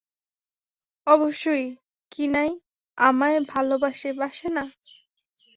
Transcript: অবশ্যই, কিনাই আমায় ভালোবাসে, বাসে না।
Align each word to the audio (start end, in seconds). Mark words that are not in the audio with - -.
অবশ্যই, 1.07 1.65
কিনাই 2.11 2.51
আমায় 2.97 3.39
ভালোবাসে, 3.45 4.09
বাসে 4.13 4.47
না। 4.49 4.65